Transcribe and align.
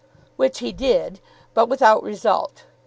Which 0.35 0.61
he 0.61 0.71
did, 0.71 1.19
but 1.53 1.69
without 1.69 2.01
result. 2.01 2.63